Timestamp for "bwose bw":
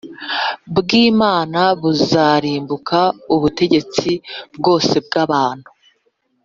4.55-5.13